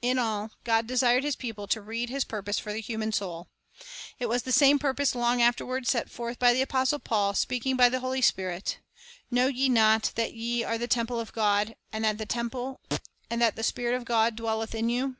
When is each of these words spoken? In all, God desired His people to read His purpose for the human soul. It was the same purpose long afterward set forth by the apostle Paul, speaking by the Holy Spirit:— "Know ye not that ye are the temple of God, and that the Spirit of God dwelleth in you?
In 0.00 0.20
all, 0.20 0.52
God 0.62 0.86
desired 0.86 1.24
His 1.24 1.34
people 1.34 1.66
to 1.66 1.80
read 1.80 2.08
His 2.08 2.22
purpose 2.22 2.60
for 2.60 2.72
the 2.72 2.80
human 2.80 3.10
soul. 3.10 3.48
It 4.20 4.28
was 4.28 4.44
the 4.44 4.52
same 4.52 4.78
purpose 4.78 5.16
long 5.16 5.42
afterward 5.42 5.88
set 5.88 6.08
forth 6.08 6.38
by 6.38 6.52
the 6.52 6.62
apostle 6.62 7.00
Paul, 7.00 7.34
speaking 7.34 7.74
by 7.74 7.88
the 7.88 7.98
Holy 7.98 8.22
Spirit:— 8.22 8.78
"Know 9.32 9.48
ye 9.48 9.68
not 9.68 10.12
that 10.14 10.32
ye 10.32 10.62
are 10.62 10.78
the 10.78 10.86
temple 10.86 11.18
of 11.18 11.32
God, 11.32 11.74
and 11.92 12.04
that 12.04 12.18
the 12.20 13.62
Spirit 13.64 13.96
of 13.96 14.04
God 14.04 14.36
dwelleth 14.36 14.76
in 14.76 14.90
you? 14.90 15.16